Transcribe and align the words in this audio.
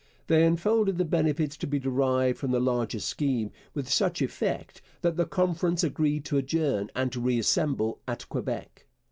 They 0.25 0.45
unfolded 0.47 0.97
the 0.97 1.05
benefits 1.05 1.55
to 1.57 1.67
be 1.67 1.77
derived 1.77 2.39
from 2.39 2.49
the 2.49 2.59
larger 2.59 2.99
scheme 2.99 3.51
with 3.75 3.87
such 3.87 4.19
effect 4.23 4.81
that 5.03 5.15
the 5.15 5.27
conference 5.27 5.83
agreed 5.83 6.25
to 6.25 6.37
adjourn 6.37 6.89
and 6.95 7.11
to 7.11 7.19
reassemble 7.21 7.99
at 8.07 8.27
Quebec. 8.27 8.87